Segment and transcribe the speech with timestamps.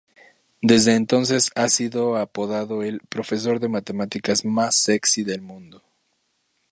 [0.63, 5.83] Desde entonces ha sido apodado el "profesor de matemáticas más sexy del mundo".